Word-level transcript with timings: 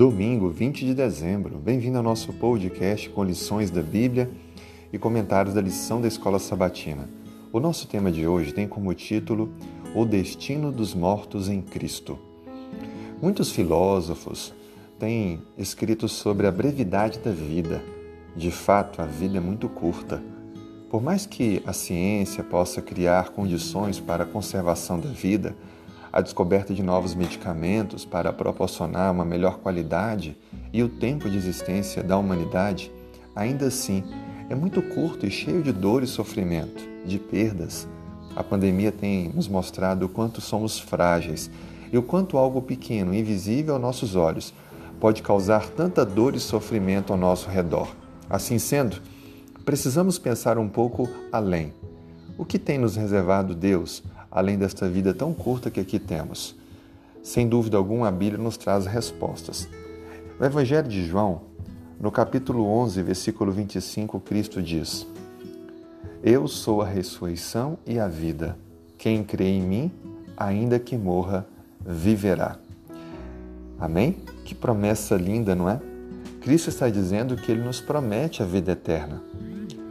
Domingo, 0.00 0.48
20 0.48 0.86
de 0.86 0.94
dezembro. 0.94 1.58
Bem-vindo 1.58 1.98
ao 1.98 2.02
nosso 2.02 2.32
podcast 2.32 3.10
com 3.10 3.22
lições 3.22 3.70
da 3.70 3.82
Bíblia 3.82 4.30
e 4.90 4.96
comentários 4.96 5.54
da 5.54 5.60
lição 5.60 6.00
da 6.00 6.08
Escola 6.08 6.38
Sabatina. 6.38 7.06
O 7.52 7.60
nosso 7.60 7.86
tema 7.86 8.10
de 8.10 8.26
hoje 8.26 8.54
tem 8.54 8.66
como 8.66 8.94
título 8.94 9.52
O 9.94 10.06
Destino 10.06 10.72
dos 10.72 10.94
Mortos 10.94 11.50
em 11.50 11.60
Cristo. 11.60 12.18
Muitos 13.20 13.52
filósofos 13.52 14.54
têm 14.98 15.42
escrito 15.58 16.08
sobre 16.08 16.46
a 16.46 16.50
brevidade 16.50 17.18
da 17.18 17.30
vida. 17.30 17.84
De 18.34 18.50
fato, 18.50 19.02
a 19.02 19.04
vida 19.04 19.36
é 19.36 19.40
muito 19.40 19.68
curta. 19.68 20.22
Por 20.88 21.02
mais 21.02 21.26
que 21.26 21.62
a 21.66 21.74
ciência 21.74 22.42
possa 22.42 22.80
criar 22.80 23.32
condições 23.32 24.00
para 24.00 24.24
a 24.24 24.26
conservação 24.26 24.98
da 24.98 25.10
vida, 25.10 25.54
a 26.12 26.20
descoberta 26.20 26.74
de 26.74 26.82
novos 26.82 27.14
medicamentos 27.14 28.04
para 28.04 28.32
proporcionar 28.32 29.12
uma 29.12 29.24
melhor 29.24 29.58
qualidade 29.58 30.36
e 30.72 30.82
o 30.82 30.88
tempo 30.88 31.30
de 31.30 31.36
existência 31.36 32.02
da 32.02 32.16
humanidade, 32.16 32.90
ainda 33.34 33.66
assim, 33.66 34.02
é 34.48 34.54
muito 34.54 34.82
curto 34.82 35.26
e 35.26 35.30
cheio 35.30 35.62
de 35.62 35.72
dor 35.72 36.02
e 36.02 36.06
sofrimento, 36.06 36.82
de 37.04 37.18
perdas. 37.18 37.86
A 38.34 38.42
pandemia 38.42 38.90
tem 38.90 39.28
nos 39.28 39.46
mostrado 39.46 40.06
o 40.06 40.08
quanto 40.08 40.40
somos 40.40 40.78
frágeis 40.78 41.50
e 41.92 41.98
o 41.98 42.02
quanto 42.02 42.36
algo 42.36 42.62
pequeno, 42.62 43.14
invisível 43.14 43.74
aos 43.74 43.82
nossos 43.82 44.16
olhos, 44.16 44.52
pode 45.00 45.22
causar 45.22 45.68
tanta 45.70 46.04
dor 46.04 46.34
e 46.34 46.40
sofrimento 46.40 47.12
ao 47.12 47.18
nosso 47.18 47.48
redor. 47.48 47.88
Assim 48.28 48.58
sendo, 48.58 49.00
precisamos 49.64 50.18
pensar 50.18 50.58
um 50.58 50.68
pouco 50.68 51.08
além. 51.32 51.72
O 52.36 52.44
que 52.44 52.58
tem 52.58 52.78
nos 52.78 52.96
reservado 52.96 53.54
Deus 53.54 54.02
além 54.30 54.56
desta 54.56 54.88
vida 54.88 55.12
tão 55.12 55.34
curta 55.34 55.70
que 55.70 55.80
aqui 55.80 55.98
temos? 55.98 56.54
Sem 57.22 57.48
dúvida 57.48 57.76
alguma, 57.76 58.08
a 58.08 58.10
Bíblia 58.10 58.42
nos 58.42 58.56
traz 58.56 58.86
respostas. 58.86 59.68
No 60.38 60.46
Evangelho 60.46 60.88
de 60.88 61.04
João, 61.04 61.42
no 62.00 62.10
capítulo 62.10 62.64
11, 62.64 63.02
versículo 63.02 63.52
25, 63.52 64.20
Cristo 64.20 64.62
diz: 64.62 65.06
Eu 66.22 66.48
sou 66.48 66.80
a 66.80 66.86
ressurreição 66.86 67.76
e 67.86 67.98
a 67.98 68.08
vida. 68.08 68.56
Quem 68.96 69.22
crê 69.22 69.48
em 69.48 69.60
mim, 69.60 69.90
ainda 70.36 70.78
que 70.78 70.96
morra, 70.96 71.46
viverá. 71.84 72.58
Amém? 73.78 74.16
Que 74.44 74.54
promessa 74.54 75.16
linda, 75.16 75.54
não 75.54 75.68
é? 75.68 75.80
Cristo 76.40 76.68
está 76.68 76.88
dizendo 76.88 77.36
que 77.36 77.52
ele 77.52 77.62
nos 77.62 77.80
promete 77.80 78.42
a 78.42 78.46
vida 78.46 78.72
eterna. 78.72 79.22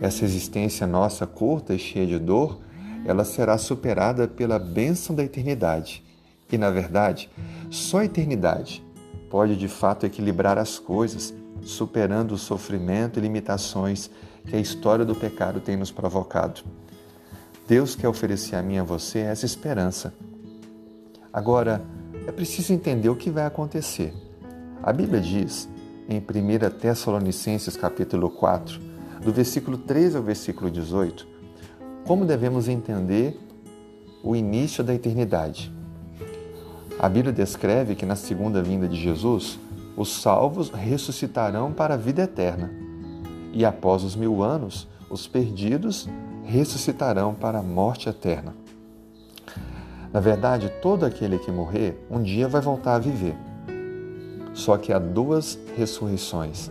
Essa 0.00 0.24
existência 0.24 0.86
nossa 0.86 1.26
curta 1.26 1.74
e 1.74 1.78
cheia 1.78 2.06
de 2.06 2.18
dor 2.18 2.60
ela 3.06 3.24
será 3.24 3.56
superada 3.56 4.26
pela 4.26 4.58
bênção 4.58 5.14
da 5.14 5.22
eternidade. 5.22 6.04
E, 6.50 6.58
na 6.58 6.70
verdade, 6.70 7.30
só 7.70 7.98
a 7.98 8.04
eternidade 8.04 8.84
pode 9.30 9.56
de 9.56 9.68
fato 9.68 10.04
equilibrar 10.04 10.58
as 10.58 10.78
coisas, 10.78 11.32
superando 11.62 12.32
o 12.32 12.38
sofrimento 12.38 13.18
e 13.18 13.22
limitações 13.22 14.10
que 14.44 14.56
a 14.56 14.60
história 14.60 15.04
do 15.04 15.14
pecado 15.14 15.60
tem 15.60 15.76
nos 15.76 15.90
provocado. 15.90 16.62
Deus 17.68 17.94
quer 17.94 18.08
oferecer 18.08 18.56
a 18.56 18.62
mim 18.62 18.74
e 18.74 18.78
a 18.78 18.84
você 18.84 19.20
essa 19.20 19.46
esperança. 19.46 20.12
Agora, 21.32 21.84
é 22.26 22.32
preciso 22.32 22.72
entender 22.72 23.08
o 23.08 23.16
que 23.16 23.30
vai 23.30 23.46
acontecer. 23.46 24.12
A 24.82 24.92
Bíblia 24.92 25.20
diz, 25.20 25.68
em 26.08 26.18
1 26.18 26.70
Tessalonicenses 26.78 27.76
capítulo 27.76 28.30
4, 28.30 28.80
do 29.22 29.32
versículo 29.32 29.78
13 29.78 30.16
ao 30.16 30.22
versículo 30.22 30.70
18, 30.70 31.35
como 32.06 32.24
devemos 32.24 32.68
entender 32.68 33.36
o 34.22 34.36
início 34.36 34.84
da 34.84 34.94
eternidade? 34.94 35.72
A 37.00 37.08
Bíblia 37.08 37.32
descreve 37.32 37.96
que 37.96 38.06
na 38.06 38.14
segunda 38.14 38.62
vinda 38.62 38.86
de 38.86 38.96
Jesus, 38.96 39.58
os 39.96 40.20
salvos 40.20 40.70
ressuscitarão 40.70 41.72
para 41.72 41.94
a 41.94 41.96
vida 41.96 42.22
eterna, 42.22 42.70
e 43.52 43.64
após 43.64 44.04
os 44.04 44.14
mil 44.14 44.42
anos, 44.42 44.86
os 45.10 45.26
perdidos 45.26 46.08
ressuscitarão 46.44 47.34
para 47.34 47.58
a 47.58 47.62
morte 47.62 48.08
eterna. 48.08 48.54
Na 50.12 50.20
verdade, 50.20 50.70
todo 50.80 51.04
aquele 51.04 51.38
que 51.38 51.50
morrer 51.50 52.06
um 52.08 52.22
dia 52.22 52.46
vai 52.46 52.60
voltar 52.60 52.94
a 52.94 53.00
viver. 53.00 53.36
Só 54.54 54.78
que 54.78 54.92
há 54.92 54.98
duas 54.98 55.58
ressurreições. 55.76 56.70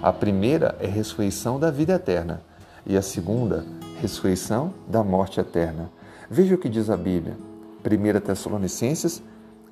A 0.00 0.12
primeira 0.12 0.76
é 0.78 0.86
a 0.86 0.90
ressurreição 0.90 1.58
da 1.58 1.70
vida 1.70 1.94
eterna, 1.94 2.42
e 2.86 2.96
a 2.96 3.02
segunda 3.02 3.66
ressurreição 4.00 4.72
da 4.86 5.02
morte 5.02 5.40
eterna. 5.40 5.90
Veja 6.30 6.54
o 6.54 6.58
que 6.58 6.68
diz 6.68 6.88
a 6.88 6.96
Bíblia. 6.96 7.36
1 7.84 8.20
Tessalonicenses, 8.20 9.22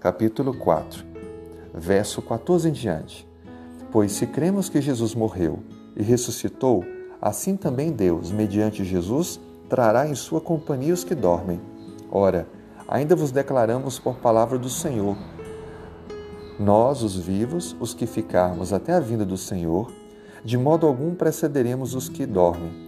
capítulo 0.01 0.57
4, 0.57 1.05
verso 1.73 2.21
14 2.21 2.69
em 2.69 2.73
diante. 2.73 3.29
Pois 3.93 4.13
se 4.13 4.27
cremos 4.27 4.69
que 4.69 4.81
Jesus 4.81 5.15
morreu 5.15 5.61
e 5.97 6.03
ressuscitou, 6.03 6.85
assim 7.23 7.57
também 7.57 7.93
Deus, 7.93 8.33
mediante 8.33 8.85
Jesus, 8.85 9.39
trará 9.69 10.09
em 10.09 10.15
sua 10.15 10.41
companhia 10.41 10.95
os 10.95 11.05
que 11.05 11.15
dormem. 11.15 11.61
Ora, 12.11 12.49
ainda 12.89 13.15
vos 13.15 13.31
declaramos 13.31 13.99
por 13.99 14.17
palavra 14.17 14.59
do 14.59 14.69
Senhor. 14.69 15.17
Nós, 16.59 17.03
os 17.03 17.17
vivos, 17.17 17.77
os 17.79 17.95
que 17.95 18.07
ficarmos 18.07 18.73
até 18.73 18.93
a 18.93 19.01
vinda 19.01 19.25
do 19.25 19.37
Senhor, 19.37 19.93
de 20.45 20.59
modo 20.59 20.87
algum 20.87 21.15
precederemos 21.15 21.95
os 21.95 22.09
que 22.09 22.27
dormem 22.27 22.86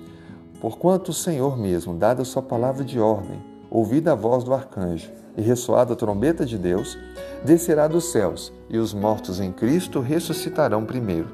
Porquanto 0.60 1.10
o 1.10 1.14
Senhor 1.14 1.56
mesmo, 1.56 1.94
dada 1.94 2.22
a 2.22 2.24
sua 2.24 2.42
palavra 2.42 2.84
de 2.84 2.98
ordem, 2.98 3.40
ouvida 3.70 4.12
a 4.12 4.14
voz 4.14 4.42
do 4.42 4.52
arcanjo 4.52 5.10
e 5.36 5.42
ressoada 5.42 5.92
a 5.92 5.96
trombeta 5.96 6.44
de 6.44 6.58
Deus, 6.58 6.98
descerá 7.44 7.86
dos 7.86 8.10
céus, 8.10 8.52
e 8.68 8.76
os 8.76 8.92
mortos 8.92 9.38
em 9.38 9.52
Cristo 9.52 10.00
ressuscitarão 10.00 10.84
primeiro. 10.84 11.28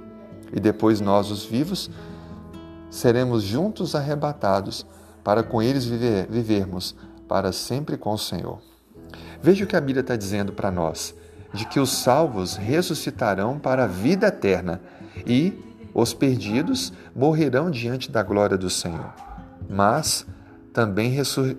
E 0.52 0.60
depois 0.60 1.00
nós, 1.00 1.30
os 1.30 1.44
vivos, 1.44 1.90
seremos 2.90 3.42
juntos 3.42 3.94
arrebatados, 3.94 4.86
para 5.24 5.42
com 5.42 5.62
eles 5.62 5.86
viver, 5.86 6.26
vivermos 6.28 6.94
para 7.26 7.50
sempre 7.50 7.96
com 7.96 8.12
o 8.12 8.18
Senhor. 8.18 8.58
Veja 9.40 9.64
o 9.64 9.66
que 9.66 9.74
a 9.74 9.80
Bíblia 9.80 10.02
está 10.02 10.16
dizendo 10.16 10.52
para 10.52 10.70
nós: 10.70 11.14
de 11.54 11.64
que 11.66 11.80
os 11.80 11.90
salvos 11.90 12.56
ressuscitarão 12.56 13.58
para 13.58 13.84
a 13.84 13.86
vida 13.86 14.26
eterna 14.26 14.82
e 15.26 15.63
os 15.94 16.12
perdidos 16.12 16.92
morrerão 17.14 17.70
diante 17.70 18.10
da 18.10 18.22
glória 18.22 18.58
do 18.58 18.68
Senhor, 18.68 19.14
mas 19.70 20.26
também 20.72 21.10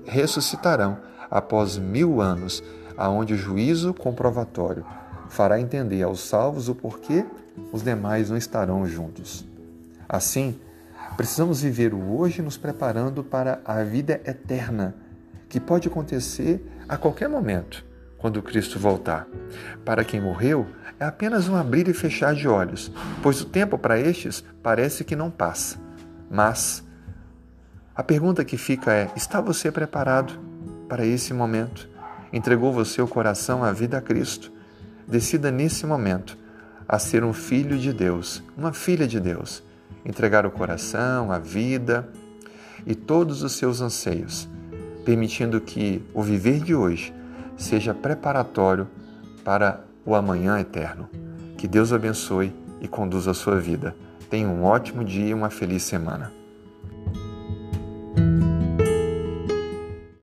ressuscitarão 0.05 0.97
após 1.31 1.77
mil 1.77 2.19
anos, 2.21 2.61
aonde 2.97 3.33
o 3.33 3.37
juízo 3.37 3.93
comprovatório 3.93 4.85
fará 5.29 5.59
entender 5.59 6.03
aos 6.03 6.19
salvos 6.19 6.67
o 6.67 6.75
porquê 6.75 7.25
os 7.71 7.81
demais 7.81 8.29
não 8.29 8.37
estarão 8.37 8.85
juntos. 8.85 9.45
Assim, 10.07 10.59
precisamos 11.15 11.61
viver 11.61 11.93
o 11.93 12.17
hoje 12.17 12.41
nos 12.41 12.57
preparando 12.57 13.23
para 13.23 13.61
a 13.63 13.83
vida 13.83 14.21
eterna, 14.25 14.93
que 15.47 15.59
pode 15.59 15.87
acontecer 15.87 16.65
a 16.87 16.97
qualquer 16.97 17.29
momento 17.29 17.85
quando 18.25 18.41
Cristo 18.41 18.79
voltar. 18.79 19.27
Para 19.85 20.03
quem 20.03 20.19
morreu, 20.19 20.65
é 20.99 21.05
apenas 21.05 21.47
um 21.47 21.55
abrir 21.55 21.87
e 21.87 21.93
fechar 21.93 22.33
de 22.33 22.47
olhos, 22.47 22.91
pois 23.21 23.39
o 23.39 23.45
tempo 23.45 23.77
para 23.77 23.99
estes 23.99 24.43
parece 24.63 25.03
que 25.03 25.15
não 25.15 25.29
passa. 25.29 25.77
Mas 26.27 26.83
a 27.95 28.01
pergunta 28.01 28.43
que 28.43 28.57
fica 28.57 28.91
é: 28.91 29.11
está 29.15 29.39
você 29.39 29.71
preparado 29.71 30.39
para 30.89 31.05
esse 31.05 31.35
momento? 31.35 31.87
Entregou 32.33 32.73
você 32.73 32.99
o 32.99 33.07
coração, 33.07 33.63
a 33.63 33.71
vida 33.71 33.99
a 33.99 34.01
Cristo? 34.01 34.51
Decida 35.07 35.51
nesse 35.51 35.85
momento 35.85 36.35
a 36.87 36.97
ser 36.97 37.23
um 37.23 37.31
filho 37.31 37.77
de 37.77 37.93
Deus, 37.93 38.41
uma 38.57 38.73
filha 38.73 39.07
de 39.07 39.19
Deus. 39.19 39.61
Entregar 40.03 40.47
o 40.47 40.51
coração, 40.51 41.31
a 41.31 41.37
vida 41.37 42.09
e 42.87 42.95
todos 42.95 43.43
os 43.43 43.51
seus 43.51 43.81
anseios, 43.81 44.49
permitindo 45.05 45.61
que 45.61 46.03
o 46.11 46.23
viver 46.23 46.59
de 46.59 46.73
hoje 46.73 47.13
seja 47.57 47.93
preparatório 47.93 48.87
para 49.43 49.81
o 50.05 50.15
amanhã 50.15 50.59
eterno. 50.59 51.09
Que 51.57 51.67
Deus 51.67 51.93
abençoe 51.93 52.53
e 52.81 52.87
conduza 52.87 53.31
a 53.31 53.33
sua 53.33 53.59
vida. 53.59 53.95
Tenha 54.29 54.47
um 54.47 54.63
ótimo 54.63 55.03
dia 55.03 55.27
e 55.27 55.33
uma 55.33 55.49
feliz 55.49 55.83
semana. 55.83 56.31